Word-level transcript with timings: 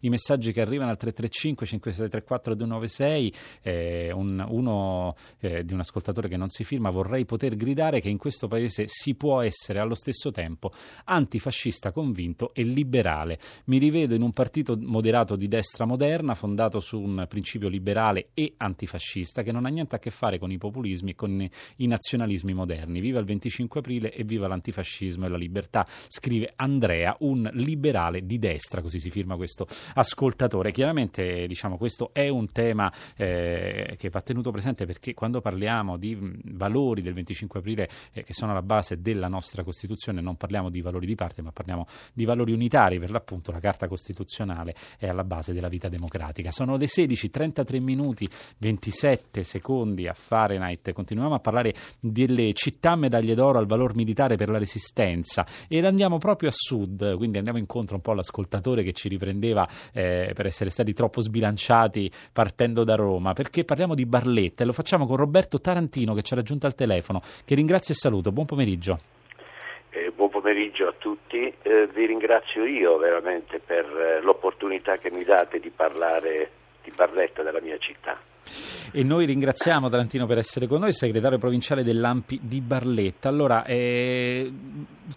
I 0.00 0.10
messaggi 0.10 0.52
che 0.52 0.60
arrivano 0.60 0.90
al 0.90 0.96
335 0.96 1.66
5634 1.66 2.54
296, 2.54 3.34
eh, 3.62 4.12
un, 4.12 4.44
uno 4.48 5.16
eh, 5.40 5.64
di 5.64 5.72
un 5.72 5.80
ascoltatore 5.80 6.28
che 6.28 6.36
non 6.36 6.50
si 6.50 6.62
firma, 6.62 6.90
vorrei 6.90 7.24
poter 7.24 7.56
gridare 7.56 8.00
che 8.00 8.08
in 8.08 8.16
questo 8.16 8.46
paese 8.46 8.84
si 8.86 9.14
può 9.14 9.40
essere 9.40 9.80
allo 9.80 9.96
stesso 9.96 10.30
tempo 10.30 10.70
antifascista 11.04 11.90
convinto 11.90 12.52
e 12.54 12.62
liberale. 12.62 13.40
Mi 13.64 13.78
rivedo 13.78 14.14
in 14.14 14.22
un 14.22 14.32
partito 14.32 14.78
moderato 14.80 15.34
di 15.34 15.48
destra 15.48 15.84
moderna, 15.84 16.34
fondato 16.34 16.78
su 16.78 17.00
un 17.00 17.26
principio 17.28 17.68
liberale 17.68 18.28
e 18.34 18.54
antifascista, 18.56 19.42
che 19.42 19.50
non 19.50 19.66
ha 19.66 19.68
niente 19.68 19.96
a 19.96 19.98
che 19.98 20.10
fare 20.10 20.38
con 20.38 20.52
i 20.52 20.58
populismi 20.58 21.10
e 21.10 21.14
con 21.16 21.48
i 21.76 21.86
nazionalismi 21.86 22.54
moderni. 22.54 23.00
Viva 23.00 23.18
il 23.18 23.26
25 23.26 23.80
aprile 23.80 24.12
e 24.12 24.22
viva 24.22 24.46
l'antifascismo 24.46 25.26
e 25.26 25.28
la 25.28 25.36
libertà, 25.36 25.84
scrive 26.06 26.52
Andrea, 26.54 27.16
un 27.20 27.50
liberale 27.54 28.24
di 28.24 28.38
destra, 28.38 28.80
così 28.80 29.00
si 29.00 29.10
firma 29.10 29.34
questo 29.34 29.66
ascoltatore. 29.94 30.70
Chiaramente 30.70 31.46
diciamo, 31.46 31.76
questo 31.76 32.10
è 32.12 32.28
un 32.28 32.50
tema 32.52 32.92
eh, 33.16 33.94
che 33.98 34.08
va 34.10 34.20
tenuto 34.20 34.50
presente 34.50 34.86
perché 34.86 35.14
quando 35.14 35.40
parliamo 35.40 35.96
di 35.96 36.16
valori 36.44 37.02
del 37.02 37.14
25 37.14 37.60
aprile 37.60 37.88
eh, 38.12 38.22
che 38.22 38.32
sono 38.34 38.52
alla 38.52 38.62
base 38.62 39.00
della 39.00 39.28
nostra 39.28 39.62
Costituzione 39.62 40.20
non 40.20 40.36
parliamo 40.36 40.70
di 40.70 40.80
valori 40.80 41.06
di 41.06 41.14
parte 41.14 41.42
ma 41.42 41.52
parliamo 41.52 41.86
di 42.12 42.24
valori 42.24 42.52
unitari, 42.52 42.98
per 42.98 43.10
l'appunto 43.10 43.52
la 43.52 43.60
Carta 43.60 43.88
Costituzionale 43.88 44.74
è 44.98 45.08
alla 45.08 45.24
base 45.24 45.52
della 45.52 45.68
vita 45.68 45.88
democratica. 45.88 46.50
Sono 46.50 46.76
le 46.76 46.86
16, 46.86 47.30
33 47.30 47.80
minuti, 47.80 48.28
27 48.58 49.42
secondi 49.42 50.06
a 50.06 50.14
Fahrenheit, 50.14 50.92
continuiamo 50.92 51.34
a 51.34 51.40
parlare 51.40 51.74
delle 52.00 52.52
città 52.52 52.96
medaglie 52.96 53.34
d'oro 53.34 53.58
al 53.58 53.66
valor 53.66 53.94
militare 53.94 54.36
per 54.36 54.48
la 54.48 54.58
resistenza 54.58 55.46
ed 55.68 55.84
andiamo 55.84 56.18
proprio 56.18 56.48
a 56.48 56.52
sud, 56.54 57.16
quindi 57.16 57.38
andiamo 57.38 57.58
incontro 57.58 57.96
un 57.96 58.02
po' 58.02 58.12
all'ascoltatore 58.12 58.82
che 58.82 58.92
ci 58.92 59.08
riprendeva 59.08 59.68
eh, 59.92 60.32
per 60.34 60.46
essere 60.46 60.70
stati 60.70 60.92
troppo 60.92 61.20
sbilanciati 61.20 62.10
partendo 62.32 62.84
da 62.84 62.94
Roma, 62.94 63.32
perché 63.32 63.64
parliamo 63.64 63.94
di 63.94 64.06
Barletta 64.06 64.62
e 64.62 64.66
lo 64.66 64.72
facciamo 64.72 65.06
con 65.06 65.16
Roberto 65.16 65.60
Tarantino 65.60 66.14
che 66.14 66.22
ci 66.22 66.32
ha 66.32 66.36
raggiunto 66.36 66.66
al 66.66 66.74
telefono, 66.74 67.20
che 67.44 67.54
ringrazio 67.54 67.94
e 67.94 67.96
saluto. 67.96 68.32
Buon 68.32 68.46
pomeriggio. 68.46 68.98
Eh, 69.90 70.12
buon 70.14 70.28
pomeriggio 70.28 70.86
a 70.86 70.94
tutti, 70.96 71.52
eh, 71.62 71.88
vi 71.92 72.06
ringrazio 72.06 72.64
io 72.64 72.98
veramente 72.98 73.58
per 73.58 73.86
eh, 73.86 74.20
l'opportunità 74.20 74.98
che 74.98 75.10
mi 75.10 75.24
date 75.24 75.60
di 75.60 75.70
parlare 75.70 76.50
di 76.82 76.92
Barletta 76.94 77.42
della 77.42 77.60
mia 77.60 77.78
città. 77.78 78.27
E 78.92 79.02
noi 79.02 79.26
ringraziamo 79.26 79.88
Tarantino 79.88 80.26
per 80.26 80.38
essere 80.38 80.66
con 80.66 80.80
noi, 80.80 80.92
segretario 80.92 81.38
provinciale 81.38 81.84
dell'Ampi 81.84 82.40
di 82.42 82.60
Barletta. 82.60 83.28
Allora, 83.28 83.64
eh, 83.64 84.50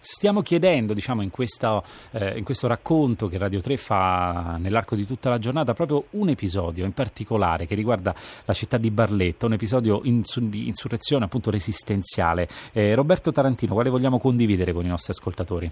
stiamo 0.00 0.42
chiedendo, 0.42 0.92
diciamo, 0.92 1.22
in, 1.22 1.30
questa, 1.30 1.82
eh, 2.12 2.36
in, 2.36 2.44
questo 2.44 2.66
racconto 2.66 3.28
che 3.28 3.38
Radio 3.38 3.60
3 3.60 3.76
fa 3.76 4.56
nell'arco 4.58 4.94
di 4.94 5.06
tutta 5.06 5.30
la 5.30 5.38
giornata, 5.38 5.72
proprio 5.72 6.04
un 6.10 6.28
episodio 6.28 6.84
in 6.84 6.92
particolare 6.92 7.66
che 7.66 7.74
riguarda 7.74 8.14
la 8.44 8.52
città 8.52 8.76
di 8.76 8.90
Barletta, 8.90 9.46
un 9.46 9.54
episodio 9.54 10.00
ins- 10.04 10.38
di 10.38 10.66
insurrezione 10.66 11.24
appunto 11.24 11.50
resistenziale. 11.50 12.48
Eh, 12.72 12.94
Roberto 12.94 13.32
Tarantino, 13.32 13.74
quale 13.74 13.90
vogliamo 13.90 14.18
condividere 14.18 14.72
con 14.72 14.84
i 14.84 14.88
nostri 14.88 15.12
ascoltatori? 15.12 15.70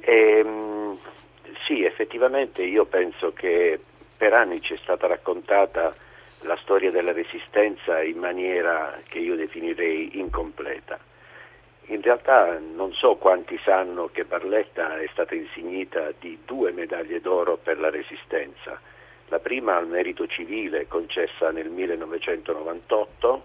Ehm, 0.00 0.98
sì, 1.66 1.84
effettivamente 1.84 2.62
io 2.64 2.84
penso 2.86 3.32
che 3.32 3.78
per 4.22 4.34
anni 4.34 4.62
ci 4.62 4.74
è 4.74 4.76
stata 4.76 5.08
raccontata 5.08 5.92
la 6.42 6.56
storia 6.62 6.92
della 6.92 7.10
resistenza 7.10 8.00
in 8.04 8.18
maniera 8.18 8.96
che 9.08 9.18
io 9.18 9.34
definirei 9.34 10.16
incompleta. 10.20 10.96
In 11.86 12.00
realtà 12.02 12.56
non 12.56 12.92
so 12.92 13.16
quanti 13.16 13.58
sanno 13.64 14.10
che 14.12 14.24
Barletta 14.24 15.00
è 15.00 15.08
stata 15.10 15.34
insignita 15.34 16.12
di 16.20 16.38
due 16.44 16.70
medaglie 16.70 17.20
d'oro 17.20 17.56
per 17.56 17.80
la 17.80 17.90
resistenza. 17.90 18.80
La 19.26 19.40
prima 19.40 19.76
al 19.76 19.88
merito 19.88 20.28
civile 20.28 20.86
concessa 20.86 21.50
nel 21.50 21.70
1998 21.70 23.44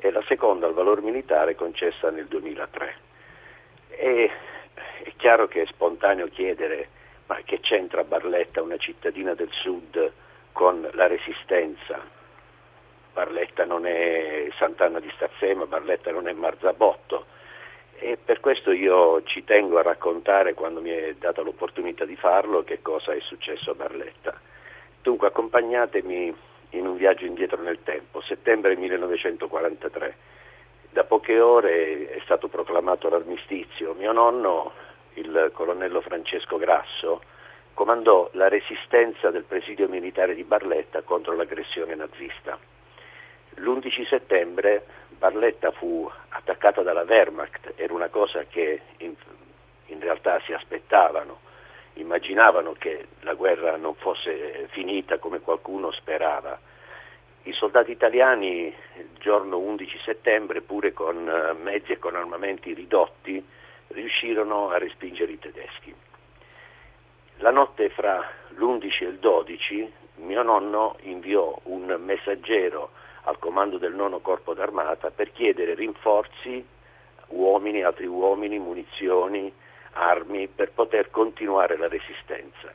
e 0.00 0.10
la 0.10 0.24
seconda 0.26 0.66
al 0.66 0.74
valor 0.74 1.02
militare 1.02 1.54
concessa 1.54 2.10
nel 2.10 2.26
2003. 2.26 2.94
E 3.90 4.30
è 5.04 5.12
chiaro 5.18 5.46
che 5.46 5.62
è 5.62 5.66
spontaneo 5.66 6.26
chiedere 6.26 6.88
ma 7.26 7.40
che 7.44 7.60
c'entra 7.60 8.04
Barletta, 8.04 8.62
una 8.62 8.76
cittadina 8.76 9.34
del 9.34 9.50
sud, 9.50 10.12
con 10.56 10.88
la 10.94 11.06
resistenza? 11.06 12.00
Barletta 13.12 13.66
non 13.66 13.84
è 13.84 14.48
Sant'Anna 14.56 15.00
di 15.00 15.12
Stazzema, 15.14 15.66
Barletta 15.66 16.10
non 16.10 16.28
è 16.28 16.32
Marzabotto 16.32 17.26
e 17.98 18.16
per 18.16 18.40
questo 18.40 18.70
io 18.70 19.22
ci 19.24 19.44
tengo 19.44 19.76
a 19.76 19.82
raccontare, 19.82 20.54
quando 20.54 20.80
mi 20.80 20.88
è 20.88 21.14
data 21.18 21.42
l'opportunità 21.42 22.06
di 22.06 22.16
farlo, 22.16 22.64
che 22.64 22.80
cosa 22.80 23.12
è 23.12 23.20
successo 23.20 23.72
a 23.72 23.74
Barletta. 23.74 24.40
Dunque 25.02 25.28
accompagnatemi 25.28 26.34
in 26.70 26.86
un 26.86 26.96
viaggio 26.96 27.26
indietro 27.26 27.60
nel 27.60 27.82
tempo, 27.82 28.22
settembre 28.22 28.76
1943. 28.76 30.16
Da 30.88 31.04
poche 31.04 31.38
ore 31.38 32.08
è 32.08 32.20
stato 32.24 32.48
proclamato 32.48 33.10
l'armistizio. 33.10 33.92
Mio 33.92 34.12
nonno 34.12 34.72
il 35.14 35.50
colonnello 35.52 36.00
Francesco 36.00 36.56
Grasso, 36.56 37.20
comandò 37.76 38.30
la 38.32 38.48
resistenza 38.48 39.30
del 39.30 39.42
presidio 39.42 39.86
militare 39.86 40.34
di 40.34 40.44
Barletta 40.44 41.02
contro 41.02 41.36
l'aggressione 41.36 41.94
nazista. 41.94 42.58
L'11 43.56 44.06
settembre 44.08 44.86
Barletta 45.10 45.70
fu 45.72 46.10
attaccata 46.30 46.80
dalla 46.80 47.02
Wehrmacht, 47.02 47.74
era 47.76 47.92
una 47.92 48.08
cosa 48.08 48.44
che 48.44 48.80
in, 48.96 49.12
in 49.88 50.00
realtà 50.00 50.40
si 50.46 50.54
aspettavano, 50.54 51.40
immaginavano 51.94 52.72
che 52.78 53.08
la 53.20 53.34
guerra 53.34 53.76
non 53.76 53.94
fosse 53.94 54.68
finita 54.70 55.18
come 55.18 55.40
qualcuno 55.40 55.92
sperava. 55.92 56.58
I 57.42 57.52
soldati 57.52 57.90
italiani 57.90 58.74
il 58.96 59.08
giorno 59.18 59.58
11 59.58 59.98
settembre, 60.02 60.62
pure 60.62 60.94
con 60.94 61.28
eh, 61.28 61.52
mezzi 61.62 61.92
e 61.92 61.98
con 61.98 62.16
armamenti 62.16 62.72
ridotti, 62.72 63.46
riuscirono 63.88 64.70
a 64.70 64.78
respingere 64.78 65.32
i 65.32 65.38
tedeschi. 65.38 65.94
La 67.46 67.52
notte 67.52 67.90
fra 67.90 68.28
l'11 68.56 69.04
e 69.04 69.06
il 69.06 69.18
12 69.20 69.92
mio 70.16 70.42
nonno 70.42 70.96
inviò 71.02 71.56
un 71.66 71.96
messaggero 72.00 72.90
al 73.22 73.38
comando 73.38 73.78
del 73.78 73.94
nono 73.94 74.18
corpo 74.18 74.52
d'armata 74.52 75.12
per 75.12 75.30
chiedere 75.30 75.74
rinforzi, 75.74 76.66
uomini, 77.28 77.84
altri 77.84 78.06
uomini, 78.06 78.58
munizioni, 78.58 79.52
armi 79.92 80.48
per 80.48 80.72
poter 80.72 81.12
continuare 81.12 81.76
la 81.76 81.86
resistenza. 81.86 82.72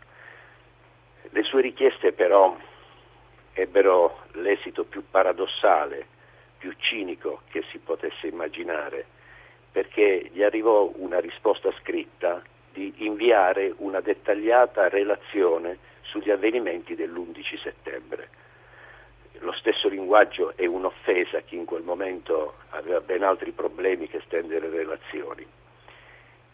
Le 1.24 1.44
sue 1.44 1.60
richieste 1.60 2.14
però 2.14 2.56
ebbero 3.52 4.20
l'esito 4.36 4.86
più 4.86 5.04
paradossale, 5.12 6.08
più 6.58 6.74
cinico 6.78 7.42
che 7.50 7.62
si 7.72 7.78
potesse 7.78 8.28
immaginare 8.28 9.06
perché 9.70 10.30
gli 10.31 10.42
arrivò 10.42 10.90
una 10.96 11.20
risposta 11.20 11.70
scritta 11.81 12.42
di 12.72 12.94
inviare 12.98 13.74
una 13.78 14.00
dettagliata 14.02 14.90
relazione 14.90 15.78
sugli 16.02 16.30
avvenimenti 16.30 16.96
dell'11 16.96 17.59
settembre. 17.62 18.30
Lo 19.40 19.54
stesso 19.54 19.88
linguaggio 19.88 20.54
è 20.56 20.66
un'offesa 20.66 21.38
a 21.38 21.42
chi 21.42 21.56
in 21.56 21.66
quel 21.66 21.84
momento 21.84 22.56
aveva 22.70 23.00
ben 23.02 23.24
altri 23.24 23.52
problemi 23.52 24.08
che 24.08 24.22
stendere 24.26 24.70
relazioni. 24.70 25.46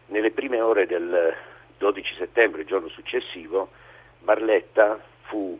Nelle 0.08 0.32
prime 0.32 0.62
ore 0.62 0.86
del 0.86 1.36
12 1.78 2.16
settembre, 2.16 2.62
il 2.62 2.68
giorno 2.68 2.88
successivo, 2.88 3.70
Barletta 4.20 5.00
fu 5.24 5.58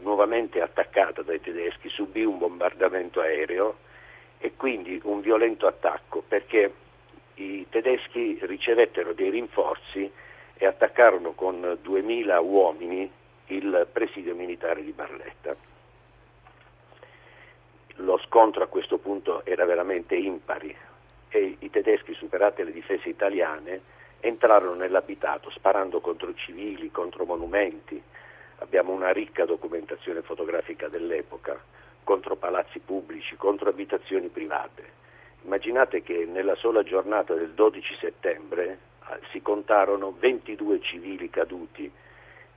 nuovamente 0.00 0.60
attaccata 0.60 1.22
dai 1.22 1.40
tedeschi, 1.40 1.88
subì 1.88 2.24
un 2.24 2.38
bombardamento 2.38 3.20
aereo 3.20 3.76
e 4.38 4.52
quindi 4.56 5.00
un 5.04 5.20
violento 5.20 5.66
attacco 5.66 6.22
perché 6.26 6.72
i 7.38 7.66
tedeschi 7.68 8.38
ricevettero 8.42 9.12
dei 9.12 9.30
rinforzi 9.30 10.10
e 10.54 10.66
attaccarono 10.66 11.32
con 11.32 11.78
2000 11.80 12.40
uomini 12.40 13.10
il 13.46 13.86
presidio 13.90 14.34
militare 14.34 14.82
di 14.82 14.92
Barletta. 14.92 15.54
Lo 17.96 18.18
scontro 18.18 18.62
a 18.62 18.66
questo 18.66 18.98
punto 18.98 19.44
era 19.44 19.64
veramente 19.64 20.14
impari 20.14 20.74
e 21.28 21.56
i 21.58 21.70
tedeschi, 21.70 22.14
superate 22.14 22.64
le 22.64 22.72
difese 22.72 23.08
italiane, 23.08 23.80
entrarono 24.20 24.74
nell'abitato 24.74 25.50
sparando 25.50 26.00
contro 26.00 26.34
civili, 26.34 26.90
contro 26.90 27.24
monumenti. 27.24 28.00
Abbiamo 28.58 28.92
una 28.92 29.12
ricca 29.12 29.44
documentazione 29.44 30.22
fotografica 30.22 30.88
dell'epoca 30.88 31.58
contro 32.02 32.36
palazzi 32.36 32.78
pubblici, 32.78 33.36
contro 33.36 33.68
abitazioni 33.68 34.28
private. 34.28 34.96
Immaginate 35.48 36.02
che 36.02 36.26
nella 36.30 36.54
sola 36.56 36.82
giornata 36.82 37.32
del 37.32 37.52
12 37.52 37.96
settembre 37.98 38.66
eh, 39.08 39.18
si 39.30 39.40
contarono 39.40 40.14
22 40.18 40.78
civili 40.82 41.30
caduti, 41.30 41.90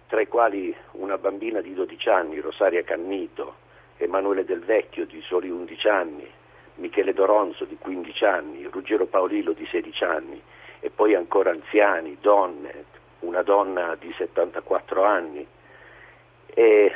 tra 0.08 0.20
i 0.20 0.28
quali 0.28 0.76
una 0.92 1.18
bambina 1.18 1.62
di 1.62 1.74
12 1.74 2.10
anni, 2.10 2.42
Rosaria 2.42 2.84
Cannito, 2.84 3.56
Emanuele 3.96 4.44
Del 4.44 4.60
Vecchio 4.60 5.06
di 5.06 5.22
soli 5.22 5.50
11 5.50 5.88
anni, 5.88 6.30
Michele 6.76 7.14
Doronzo 7.14 7.64
di 7.64 7.78
15 7.80 8.26
anni, 8.26 8.68
Ruggero 8.70 9.06
Paolillo 9.06 9.54
di 9.54 9.66
16 9.68 10.04
anni 10.04 10.42
e 10.82 10.90
poi 10.90 11.16
ancora 11.16 11.52
anziani, 11.52 12.18
donne, 12.20 12.84
una 13.20 13.42
donna 13.42 13.96
di 13.96 14.14
74 14.18 15.06
anni. 15.06 15.48
E 16.46 16.94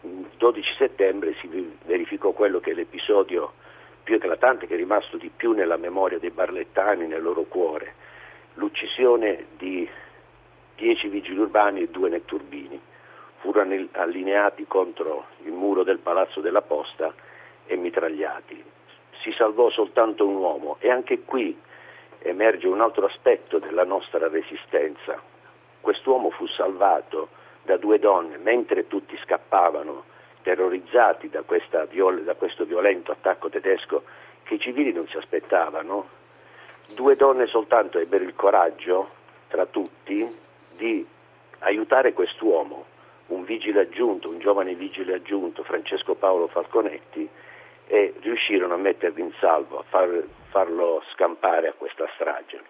il 0.00 0.30
12 0.38 0.74
settembre 0.78 1.34
si 1.34 1.76
verificò 1.84 2.30
quello 2.30 2.60
che 2.60 2.70
è 2.70 2.74
l'episodio 2.74 3.64
più 4.06 4.14
eclatante 4.14 4.68
che 4.68 4.74
è 4.74 4.76
rimasto 4.76 5.16
di 5.16 5.32
più 5.36 5.50
nella 5.50 5.76
memoria 5.76 6.20
dei 6.20 6.30
barlettani, 6.30 7.08
nel 7.08 7.20
loro 7.20 7.42
cuore, 7.42 7.94
l'uccisione 8.54 9.46
di 9.56 9.90
10 10.76 11.08
vigili 11.08 11.40
urbani 11.40 11.80
e 11.80 11.88
due 11.88 12.08
netturbini. 12.08 12.80
Furono 13.38 13.88
allineati 13.90 14.64
contro 14.68 15.26
il 15.42 15.50
muro 15.50 15.82
del 15.82 15.98
Palazzo 15.98 16.40
della 16.40 16.62
Posta 16.62 17.12
e 17.66 17.74
mitragliati. 17.74 18.62
Si 19.22 19.32
salvò 19.32 19.70
soltanto 19.70 20.24
un 20.24 20.36
uomo 20.36 20.76
e 20.78 20.88
anche 20.88 21.22
qui 21.24 21.58
emerge 22.20 22.68
un 22.68 22.80
altro 22.80 23.06
aspetto 23.06 23.58
della 23.58 23.84
nostra 23.84 24.28
resistenza. 24.28 25.20
Quest'uomo 25.80 26.30
fu 26.30 26.46
salvato 26.46 27.30
da 27.64 27.76
due 27.76 27.98
donne 27.98 28.36
mentre 28.36 28.86
tutti 28.86 29.18
scappavano 29.24 30.04
terrorizzati 30.46 31.28
da, 31.28 31.42
viol- 31.90 32.22
da 32.22 32.34
questo 32.36 32.64
violento 32.64 33.10
attacco 33.10 33.48
tedesco 33.48 34.04
che 34.44 34.54
i 34.54 34.60
civili 34.60 34.92
non 34.92 35.08
si 35.08 35.16
aspettavano. 35.16 36.08
Due 36.94 37.16
donne 37.16 37.46
soltanto 37.46 37.98
ebbero 37.98 38.22
il 38.22 38.36
coraggio, 38.36 39.10
tra 39.48 39.66
tutti, 39.66 40.24
di 40.76 41.04
aiutare 41.58 42.12
quest'uomo, 42.12 42.84
un 43.28 43.42
vigile 43.42 43.80
aggiunto, 43.80 44.30
un 44.30 44.38
giovane 44.38 44.74
vigile 44.74 45.14
aggiunto, 45.14 45.64
Francesco 45.64 46.14
Paolo 46.14 46.46
Falconetti, 46.46 47.28
e 47.88 48.14
riuscirono 48.20 48.74
a 48.74 48.78
metterlo 48.78 49.18
in 49.18 49.32
salvo, 49.40 49.80
a 49.80 49.84
far, 49.88 50.22
farlo 50.50 51.02
scampare 51.12 51.66
a 51.66 51.74
questa 51.76 52.08
strage. 52.14 52.60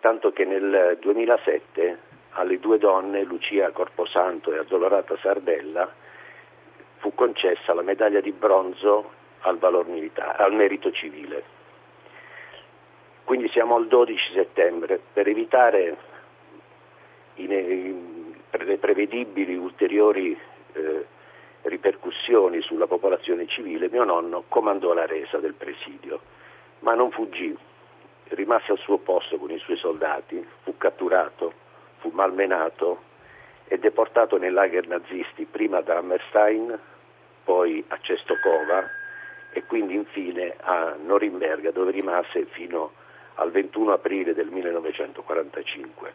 Tanto 0.00 0.32
che 0.32 0.44
nel 0.44 0.98
2007 1.00 1.98
alle 2.30 2.58
due 2.58 2.78
donne, 2.78 3.22
Lucia 3.22 3.70
Corposanto 3.70 4.52
e 4.52 4.58
Addolorata 4.58 5.16
Sardella, 5.18 6.08
fu 7.00 7.14
concessa 7.14 7.74
la 7.74 7.82
medaglia 7.82 8.20
di 8.20 8.30
bronzo 8.30 9.10
al, 9.40 9.58
militare, 9.86 10.42
al 10.42 10.54
merito 10.54 10.92
civile. 10.92 11.58
Quindi 13.24 13.48
siamo 13.50 13.76
al 13.76 13.88
12 13.88 14.32
settembre 14.34 15.00
per 15.12 15.28
evitare 15.28 15.96
le 17.34 18.76
prevedibili 18.76 19.56
ulteriori 19.56 20.38
eh, 20.72 21.06
ripercussioni 21.62 22.60
sulla 22.60 22.86
popolazione 22.86 23.46
civile, 23.46 23.88
mio 23.90 24.04
nonno 24.04 24.44
comandò 24.48 24.92
la 24.92 25.06
resa 25.06 25.38
del 25.38 25.54
presidio, 25.54 26.20
ma 26.80 26.94
non 26.94 27.10
fuggì, 27.10 27.56
rimase 28.28 28.72
al 28.72 28.78
suo 28.78 28.98
posto 28.98 29.38
con 29.38 29.50
i 29.50 29.58
suoi 29.58 29.76
soldati, 29.76 30.44
fu 30.62 30.76
catturato, 30.76 31.52
fu 31.98 32.10
malmenato 32.12 33.08
e 33.72 33.78
deportato 33.78 34.36
nei 34.36 34.50
lager 34.50 34.88
nazisti 34.88 35.44
prima 35.44 35.78
ad 35.78 35.88
Hammerstein, 35.88 36.76
poi 37.44 37.84
a 37.86 37.98
Cestokova 38.00 38.84
e 39.52 39.64
quindi 39.64 39.94
infine 39.94 40.56
a 40.60 40.96
Norimberga 41.00 41.70
dove 41.70 41.92
rimase 41.92 42.46
fino 42.46 42.90
al 43.34 43.52
21 43.52 43.92
aprile 43.92 44.34
del 44.34 44.48
1945. 44.48 46.12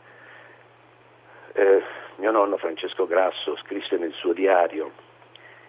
Eh, 1.54 1.84
mio 2.18 2.31
nonno 2.31 2.57
Francesco 2.57 3.07
Grasso 3.07 3.56
scrisse 3.63 3.96
nel 3.96 4.12
suo 4.12 4.34
diario 4.34 4.92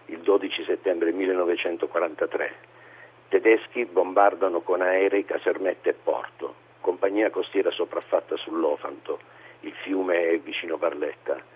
il 0.07 0.19
12 0.19 0.65
settembre 0.65 1.13
1943 1.13 2.75
tedeschi 3.29 3.85
bombardano 3.85 4.59
con 4.59 4.81
aerei 4.81 5.23
casermette 5.23 5.89
e 5.91 5.93
porto, 5.93 6.55
compagnia 6.81 7.29
costiera 7.29 7.71
sopraffatta 7.71 8.35
sull'Ofanto, 8.35 9.19
il 9.61 9.73
fiume 9.83 10.29
è 10.29 10.39
vicino 10.39 10.77
Barletta. 10.77 11.55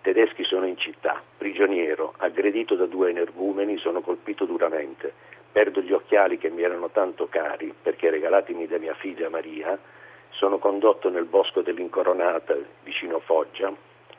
Tedeschi 0.00 0.44
sono 0.44 0.66
in 0.66 0.76
città, 0.76 1.20
prigioniero, 1.36 2.14
aggredito 2.18 2.74
da 2.74 2.86
due 2.86 3.10
energumeni, 3.10 3.78
sono 3.78 4.00
colpito 4.00 4.44
duramente. 4.44 5.12
Perdo 5.50 5.80
gli 5.80 5.92
occhiali 5.92 6.38
che 6.38 6.50
mi 6.50 6.62
erano 6.62 6.90
tanto 6.90 7.26
cari 7.28 7.74
perché 7.80 8.10
regalatimi 8.10 8.66
da 8.66 8.78
mia 8.78 8.94
figlia 8.94 9.28
Maria. 9.28 9.78
Sono 10.30 10.58
condotto 10.58 11.10
nel 11.10 11.24
bosco 11.24 11.62
dell'Incoronata 11.62 12.56
vicino 12.84 13.18
Foggia. 13.18 13.72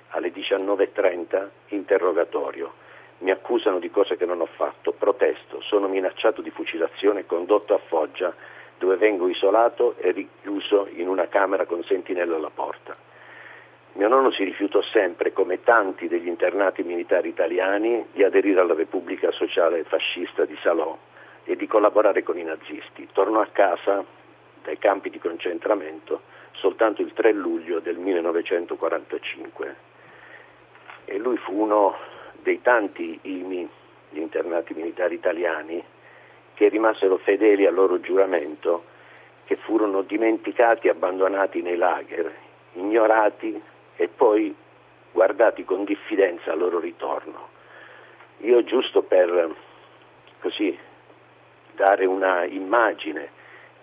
Alle 0.09 0.31
19.30 0.31 1.47
interrogatorio. 1.67 2.73
Mi 3.19 3.31
accusano 3.31 3.79
di 3.79 3.89
cose 3.89 4.17
che 4.17 4.25
non 4.25 4.41
ho 4.41 4.47
fatto, 4.47 4.91
protesto, 4.91 5.61
sono 5.61 5.87
minacciato 5.87 6.41
di 6.41 6.49
fucilazione 6.49 7.21
e 7.21 7.25
condotto 7.25 7.73
a 7.73 7.79
Foggia 7.79 8.33
dove 8.77 8.95
vengo 8.95 9.27
isolato 9.27 9.95
e 9.97 10.11
richiuso 10.11 10.87
in 10.93 11.07
una 11.07 11.27
camera 11.27 11.65
con 11.65 11.83
sentinella 11.83 12.37
alla 12.37 12.49
porta. 12.49 12.95
Mio 13.93 14.07
nonno 14.07 14.31
si 14.31 14.43
rifiutò 14.43 14.81
sempre, 14.81 15.33
come 15.33 15.63
tanti 15.63 16.07
degli 16.07 16.27
internati 16.27 16.83
militari 16.83 17.29
italiani, 17.29 18.05
di 18.11 18.23
aderire 18.23 18.59
alla 18.59 18.73
Repubblica 18.73 19.31
Sociale 19.31 19.83
Fascista 19.83 20.45
di 20.45 20.57
Salò 20.61 20.97
e 21.43 21.55
di 21.55 21.67
collaborare 21.67 22.23
con 22.23 22.37
i 22.37 22.43
nazisti. 22.43 23.07
Tornò 23.11 23.41
a 23.41 23.47
casa 23.51 24.05
dai 24.63 24.77
campi 24.77 25.09
di 25.09 25.19
concentramento 25.19 26.21
soltanto 26.59 27.01
il 27.01 27.13
3 27.13 27.31
luglio 27.31 27.79
del 27.79 27.97
1945 27.97 29.75
e 31.05 31.17
lui 31.17 31.37
fu 31.37 31.59
uno 31.59 31.95
dei 32.41 32.61
tanti 32.61 33.17
IMI, 33.21 33.67
gli 34.09 34.19
internati 34.19 34.73
militari 34.73 35.15
italiani, 35.15 35.83
che 36.53 36.67
rimasero 36.67 37.17
fedeli 37.17 37.65
al 37.65 37.73
loro 37.73 37.99
giuramento, 37.99 38.83
che 39.45 39.55
furono 39.55 40.01
dimenticati 40.01 40.89
abbandonati 40.89 41.61
nei 41.61 41.77
lager, 41.77 42.31
ignorati 42.73 43.59
e 43.99 44.07
poi 44.07 44.55
guardati 45.11 45.65
con 45.65 45.83
diffidenza 45.83 46.53
al 46.53 46.59
loro 46.59 46.79
ritorno. 46.79 47.49
Io 48.37 48.63
giusto 48.63 49.01
per 49.01 49.53
così 50.39 50.77
dare 51.73 52.05
una 52.05 52.45
immagine 52.45 53.29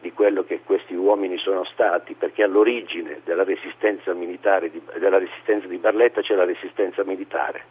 di 0.01 0.13
quello 0.13 0.45
che 0.45 0.63
questi 0.65 0.95
uomini 0.95 1.37
sono 1.37 1.65
stati, 1.65 2.15
perché 2.15 2.43
all'origine 2.43 3.21
della 3.25 3.45
resistenza, 3.45 4.15
militare, 4.15 4.71
della 4.99 5.19
resistenza 5.19 5.67
di 5.67 5.77
Barletta 5.77 6.23
c'è 6.23 6.35
la 6.35 6.47
resistenza 6.47 7.05
militare, 7.05 7.65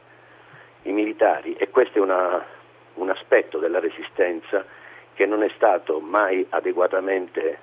i 0.83 0.91
militari, 0.91 1.55
e 1.55 1.69
questo 1.71 1.97
è 1.97 2.01
una, 2.01 2.45
un 2.95 3.09
aspetto 3.09 3.57
della 3.57 3.79
resistenza 3.79 4.63
che 5.15 5.25
non 5.25 5.41
è 5.41 5.49
stato 5.55 5.99
mai 5.99 6.45
adeguatamente 6.49 7.57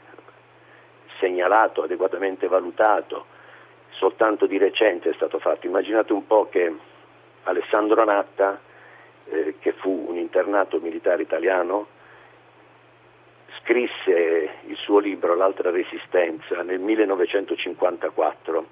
segnalato, 1.20 1.84
adeguatamente 1.84 2.48
valutato, 2.48 3.26
soltanto 4.02 4.46
di 4.46 4.58
recente 4.58 5.10
è 5.10 5.14
stato 5.14 5.38
fatto. 5.38 5.68
Immaginate 5.68 6.12
un 6.12 6.26
po' 6.26 6.48
che 6.48 6.74
Alessandro 7.44 8.02
Natta, 8.02 8.58
eh, 9.26 9.54
che 9.60 9.70
fu 9.74 10.06
un 10.08 10.16
internato 10.16 10.80
militare 10.80 11.22
italiano, 11.22 11.86
scrisse 13.60 14.50
il 14.66 14.76
suo 14.78 14.98
libro 14.98 15.36
L'altra 15.36 15.70
resistenza 15.70 16.62
nel 16.62 16.80
1954, 16.80 18.66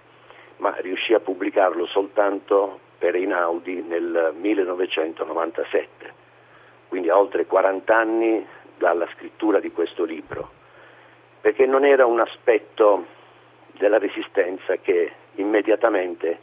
ma 0.57 0.75
riuscì 0.79 1.15
a 1.15 1.21
pubblicarlo 1.21 1.87
soltanto 1.87 2.81
per 2.99 3.15
Einaudi 3.15 3.85
nel 3.87 4.35
1997, 4.37 6.13
quindi 6.89 7.09
a 7.09 7.17
oltre 7.17 7.47
40 7.47 7.97
anni 7.97 8.45
dalla 8.77 9.07
scrittura 9.15 9.61
di 9.61 9.71
questo 9.71 10.03
libro, 10.03 10.51
perché 11.41 11.67
non 11.67 11.85
era 11.85 12.05
un 12.05 12.19
aspetto 12.19 13.19
della 13.81 13.99
resistenza 13.99 14.77
che 14.77 15.11
immediatamente 15.37 16.39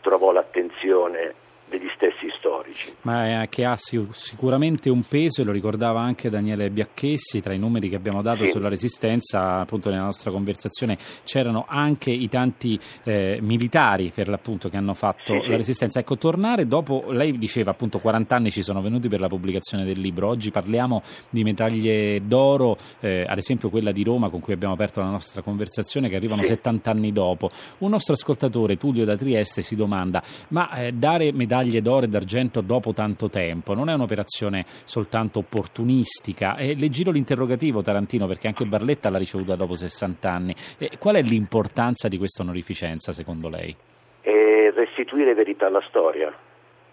trovò 0.00 0.32
l'attenzione 0.32 1.32
degli 1.70 1.88
stessi 1.94 2.26
storici. 2.36 2.92
Ma 3.02 3.46
che 3.48 3.64
ha 3.64 3.76
sicuramente 3.76 4.90
un 4.90 5.02
peso, 5.02 5.40
e 5.40 5.44
lo 5.44 5.52
ricordava 5.52 6.00
anche 6.00 6.28
Daniele 6.28 6.68
Biacchessi, 6.70 7.40
tra 7.40 7.54
i 7.54 7.58
numeri 7.58 7.88
che 7.88 7.96
abbiamo 7.96 8.20
dato 8.20 8.44
sì. 8.44 8.50
sulla 8.50 8.68
resistenza, 8.68 9.60
appunto 9.60 9.88
nella 9.88 10.02
nostra 10.02 10.30
conversazione 10.30 10.98
c'erano 11.24 11.64
anche 11.68 12.10
i 12.10 12.28
tanti 12.28 12.78
eh, 13.04 13.38
militari 13.40 14.10
per 14.12 14.28
l'appunto 14.28 14.68
che 14.68 14.76
hanno 14.76 14.94
fatto 14.94 15.40
sì, 15.40 15.48
la 15.48 15.56
resistenza. 15.56 16.00
Ecco, 16.00 16.18
tornare 16.18 16.66
dopo, 16.66 17.04
lei 17.10 17.38
diceva 17.38 17.70
appunto 17.70 18.00
40 18.00 18.34
anni 18.34 18.50
ci 18.50 18.62
sono 18.62 18.82
venuti 18.82 19.08
per 19.08 19.20
la 19.20 19.28
pubblicazione 19.28 19.84
del 19.84 20.00
libro, 20.00 20.28
oggi 20.28 20.50
parliamo 20.50 21.02
di 21.30 21.44
medaglie 21.44 22.26
d'oro, 22.26 22.76
eh, 23.00 23.24
ad 23.26 23.38
esempio 23.38 23.70
quella 23.70 23.92
di 23.92 24.02
Roma 24.02 24.28
con 24.28 24.40
cui 24.40 24.52
abbiamo 24.52 24.74
aperto 24.74 25.00
la 25.00 25.08
nostra 25.08 25.42
conversazione, 25.42 26.08
che 26.08 26.16
arrivano 26.16 26.42
70 26.42 26.90
anni 26.90 27.12
dopo. 27.12 27.50
Un 27.78 27.90
nostro 27.90 28.14
ascoltatore, 28.14 28.76
Tullio 28.76 29.04
da 29.04 29.16
Trieste, 29.16 29.62
si 29.62 29.76
domanda, 29.76 30.22
ma 30.48 30.70
eh, 30.72 30.92
dare 30.92 31.32
medaglie 31.32 31.59
medaglie 31.60 31.82
d'oro 31.82 32.06
e 32.06 32.08
d'argento 32.08 32.60
dopo 32.62 32.92
tanto 32.92 33.28
tempo. 33.28 33.74
Non 33.74 33.88
è 33.88 33.94
un'operazione 33.94 34.64
soltanto 34.84 35.40
opportunistica. 35.40 36.56
E 36.56 36.74
le 36.74 36.88
giro 36.88 37.10
l'interrogativo 37.10 37.82
Tarantino 37.82 38.26
perché 38.26 38.48
anche 38.48 38.64
Barletta 38.64 39.10
l'ha 39.10 39.18
ricevuta 39.18 39.54
dopo 39.56 39.74
60 39.74 40.30
anni. 40.30 40.54
E 40.78 40.92
qual 40.98 41.16
è 41.16 41.22
l'importanza 41.22 42.08
di 42.08 42.16
questa 42.16 42.42
onorificenza 42.42 43.12
secondo 43.12 43.48
lei? 43.48 43.76
È 44.20 44.72
restituire 44.74 45.34
verità 45.34 45.66
alla 45.66 45.82
storia 45.86 46.32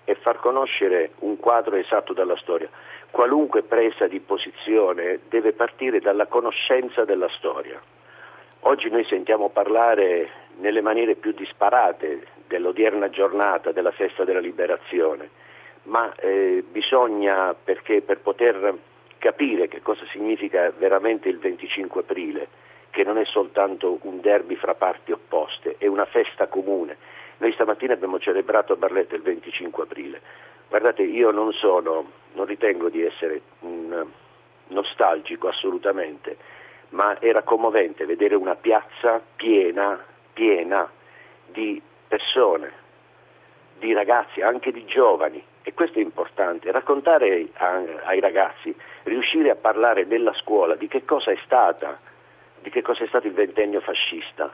e 0.03 0.15
far 0.15 0.39
conoscere 0.39 1.11
un 1.19 1.37
quadro 1.37 1.75
esatto 1.75 2.13
della 2.13 2.37
storia. 2.37 2.69
Qualunque 3.09 3.63
presa 3.63 4.07
di 4.07 4.19
posizione 4.19 5.19
deve 5.29 5.53
partire 5.53 5.99
dalla 5.99 6.27
conoscenza 6.27 7.05
della 7.05 7.29
storia. 7.37 7.79
Oggi 8.61 8.89
noi 8.89 9.05
sentiamo 9.05 9.49
parlare 9.49 10.29
nelle 10.59 10.81
maniere 10.81 11.15
più 11.15 11.31
disparate 11.31 12.35
dell'odierna 12.47 13.09
giornata 13.09 13.71
della 13.71 13.91
festa 13.91 14.23
della 14.23 14.39
liberazione, 14.39 15.29
ma 15.83 16.13
eh, 16.15 16.63
bisogna, 16.69 17.53
perché 17.53 18.01
per 18.01 18.19
poter 18.19 18.77
capire 19.17 19.67
che 19.67 19.81
cosa 19.81 20.05
significa 20.11 20.71
veramente 20.77 21.29
il 21.29 21.39
25 21.39 22.01
aprile, 22.01 22.47
che 22.89 23.03
non 23.03 23.17
è 23.17 23.25
soltanto 23.25 23.99
un 24.01 24.21
derby 24.21 24.55
fra 24.55 24.73
parti 24.73 25.11
opposte, 25.11 25.75
è 25.77 25.87
una 25.87 26.05
festa 26.05 26.47
comune. 26.47 26.97
Noi 27.37 27.51
stamattina 27.53 27.93
abbiamo 27.93 28.19
celebrato 28.19 28.73
a 28.73 28.77
Barletta 28.77 29.15
il 29.15 29.21
25 29.21 29.83
aprile. 29.83 30.21
Guardate, 30.67 31.03
io 31.03 31.31
non 31.31 31.53
sono, 31.53 32.11
non 32.33 32.45
ritengo 32.45 32.89
di 32.89 33.03
essere 33.03 33.41
un 33.59 34.05
nostalgico 34.67 35.47
assolutamente, 35.47 36.37
ma 36.89 37.19
era 37.21 37.43
commovente 37.43 38.05
vedere 38.05 38.35
una 38.35 38.55
piazza 38.55 39.21
piena, 39.35 40.03
piena 40.33 40.89
di 41.45 41.81
persone, 42.07 42.85
di 43.79 43.93
ragazzi, 43.93 44.41
anche 44.41 44.71
di 44.71 44.85
giovani, 44.85 45.43
e 45.61 45.73
questo 45.73 45.99
è 45.99 46.01
importante, 46.01 46.71
raccontare 46.71 47.49
ai 47.57 48.19
ragazzi, 48.19 48.75
riuscire 49.03 49.49
a 49.49 49.55
parlare 49.55 50.05
nella 50.05 50.33
scuola 50.33 50.75
di 50.75 50.87
che 50.87 51.03
cosa 51.05 51.31
è 51.31 51.37
stata, 51.43 51.99
di 52.61 52.69
che 52.69 52.81
cosa 52.81 53.03
è 53.03 53.07
stato 53.07 53.27
il 53.27 53.33
ventennio 53.33 53.81
fascista, 53.81 54.49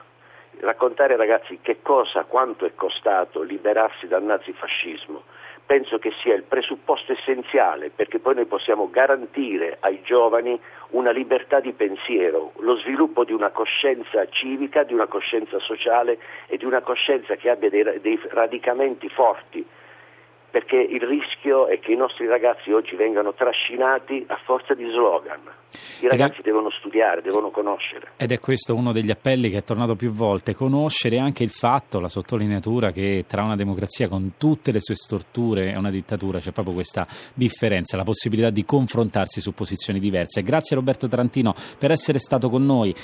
raccontare 0.60 1.12
ai 1.12 1.18
ragazzi 1.18 1.60
che 1.62 1.82
cosa, 1.82 2.24
quanto 2.24 2.66
è 2.66 2.74
costato 2.74 3.42
liberarsi 3.42 4.06
dal 4.06 4.22
nazifascismo, 4.22 5.22
penso 5.66 5.98
che 5.98 6.12
sia 6.22 6.34
il 6.34 6.42
presupposto 6.42 7.12
essenziale 7.12 7.90
perché 7.90 8.18
poi 8.18 8.34
noi 8.34 8.44
possiamo 8.44 8.90
garantire 8.90 9.78
ai 9.80 10.00
giovani 10.02 10.58
una 10.90 11.10
libertà 11.10 11.60
di 11.60 11.72
pensiero, 11.72 12.52
lo 12.58 12.76
sviluppo 12.76 13.24
di 13.24 13.32
una 13.32 13.50
coscienza 13.50 14.26
civica, 14.28 14.82
di 14.82 14.92
una 14.92 15.06
coscienza 15.06 15.58
sociale 15.58 16.18
e 16.46 16.56
di 16.56 16.64
una 16.64 16.80
coscienza 16.80 17.36
che 17.36 17.50
abbia 17.50 17.70
dei, 17.70 18.00
dei 18.00 18.20
radicamenti 18.30 19.08
forti 19.08 19.66
perché 20.54 20.76
il 20.76 21.00
rischio 21.00 21.66
è 21.66 21.80
che 21.80 21.90
i 21.90 21.96
nostri 21.96 22.28
ragazzi 22.28 22.70
oggi 22.70 22.94
vengano 22.94 23.34
trascinati 23.34 24.24
a 24.28 24.38
forza 24.44 24.72
di 24.72 24.88
slogan. 24.88 25.40
I 26.00 26.06
ragazzi 26.06 26.38
è, 26.38 26.42
devono 26.42 26.70
studiare, 26.70 27.22
devono 27.22 27.50
conoscere. 27.50 28.12
Ed 28.16 28.30
è 28.30 28.38
questo 28.38 28.72
uno 28.72 28.92
degli 28.92 29.10
appelli 29.10 29.50
che 29.50 29.58
è 29.58 29.64
tornato 29.64 29.96
più 29.96 30.12
volte, 30.12 30.54
conoscere 30.54 31.18
anche 31.18 31.42
il 31.42 31.50
fatto, 31.50 31.98
la 31.98 32.08
sottolineatura 32.08 32.92
che 32.92 33.24
tra 33.26 33.42
una 33.42 33.56
democrazia 33.56 34.06
con 34.06 34.34
tutte 34.38 34.70
le 34.70 34.78
sue 34.78 34.94
storture 34.94 35.72
e 35.72 35.76
una 35.76 35.90
dittatura 35.90 36.38
c'è 36.38 36.52
proprio 36.52 36.74
questa 36.74 37.04
differenza, 37.34 37.96
la 37.96 38.04
possibilità 38.04 38.50
di 38.50 38.64
confrontarsi 38.64 39.40
su 39.40 39.54
posizioni 39.54 39.98
diverse. 39.98 40.42
Grazie 40.42 40.76
Roberto 40.76 41.08
Tarantino 41.08 41.52
per 41.76 41.90
essere 41.90 42.20
stato 42.20 42.48
con 42.48 42.64
noi. 42.64 42.94